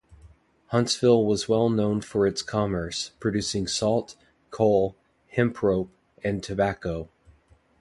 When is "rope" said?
5.61-5.91